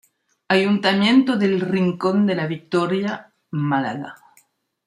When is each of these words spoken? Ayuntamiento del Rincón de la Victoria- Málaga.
Ayuntamiento 0.47 1.37
del 1.37 1.61
Rincón 1.61 2.25
de 2.25 2.33
la 2.33 2.47
Victoria- 2.47 3.35
Málaga. 3.51 4.15